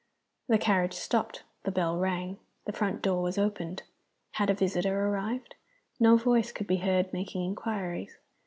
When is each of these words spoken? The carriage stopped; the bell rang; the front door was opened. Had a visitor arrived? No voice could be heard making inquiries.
The 0.47 0.57
carriage 0.57 0.95
stopped; 0.95 1.43
the 1.61 1.69
bell 1.71 1.95
rang; 1.99 2.39
the 2.65 2.71
front 2.71 3.03
door 3.03 3.21
was 3.21 3.37
opened. 3.37 3.83
Had 4.31 4.49
a 4.49 4.55
visitor 4.55 5.07
arrived? 5.09 5.53
No 5.99 6.17
voice 6.17 6.51
could 6.51 6.65
be 6.65 6.77
heard 6.77 7.13
making 7.13 7.43
inquiries. 7.45 8.17